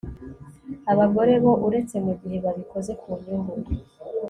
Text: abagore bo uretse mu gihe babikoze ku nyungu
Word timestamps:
abagore 0.91 1.33
bo 1.43 1.53
uretse 1.67 1.95
mu 2.05 2.13
gihe 2.19 2.37
babikoze 2.43 2.91
ku 3.01 3.09
nyungu 3.23 3.55